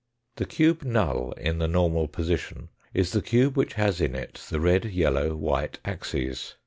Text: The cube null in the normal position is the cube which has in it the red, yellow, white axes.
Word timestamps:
The 0.37 0.45
cube 0.47 0.81
null 0.83 1.31
in 1.33 1.59
the 1.59 1.67
normal 1.67 2.07
position 2.07 2.69
is 2.91 3.11
the 3.11 3.21
cube 3.21 3.55
which 3.55 3.75
has 3.75 4.01
in 4.01 4.15
it 4.15 4.43
the 4.49 4.59
red, 4.59 4.85
yellow, 4.85 5.35
white 5.35 5.77
axes. 5.85 6.55